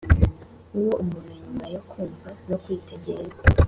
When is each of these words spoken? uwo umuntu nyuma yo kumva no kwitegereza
uwo 0.77 0.93
umuntu 1.03 1.31
nyuma 1.41 1.65
yo 1.73 1.81
kumva 1.89 2.29
no 2.49 2.57
kwitegereza 2.63 3.39